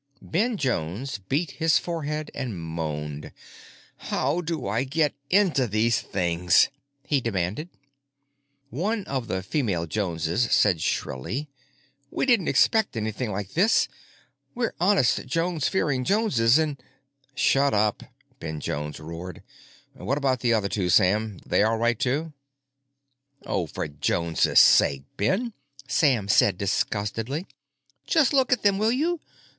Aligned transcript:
Ben 0.23 0.57
Jones 0.57 1.19
beat 1.19 1.51
his 1.51 1.77
forehead 1.77 2.31
and 2.33 2.57
moaned. 2.59 3.31
"How 3.97 4.41
do 4.41 4.65
I 4.67 4.83
get 4.83 5.13
into 5.29 5.67
these 5.67 6.01
things?" 6.01 6.69
he 7.05 7.21
demanded. 7.21 7.69
One 8.71 9.05
of 9.05 9.27
the 9.27 9.43
female 9.43 9.85
Joneses 9.85 10.47
said 10.51 10.81
shrilly, 10.81 11.49
"We 12.09 12.25
didn't 12.25 12.47
expect 12.47 12.97
anything 12.97 13.31
like 13.31 13.51
this. 13.51 13.87
We're 14.55 14.73
honest 14.79 15.23
Jones 15.27 15.67
fearing 15.67 16.03
Joneses 16.03 16.57
and——" 16.57 16.79
"Shut 17.35 17.71
up!" 17.71 18.01
Ben 18.39 18.59
Jones 18.59 18.99
roared. 18.99 19.43
"What 19.93 20.17
about 20.17 20.39
the 20.39 20.51
other 20.51 20.67
two, 20.67 20.89
Sam? 20.89 21.37
They 21.45 21.61
all 21.61 21.77
right 21.77 21.99
too?" 21.99 22.33
"Oh, 23.45 23.67
for 23.67 23.87
Jones's 23.87 24.59
sake, 24.59 25.03
Ben," 25.15 25.53
Sam 25.87 26.27
said 26.27 26.57
disgustedly, 26.57 27.45
"just 28.07 28.33
look 28.33 28.51
at 28.51 28.63
them, 28.63 28.79
will 28.79 28.91
you? 28.91 29.19